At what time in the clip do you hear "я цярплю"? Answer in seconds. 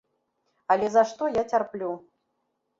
1.37-1.93